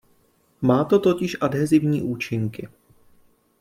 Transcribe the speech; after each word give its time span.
Má 0.61 0.83
to 0.83 0.99
totiž 0.99 1.37
adhezivní 1.41 2.01
účinky. 2.01 2.67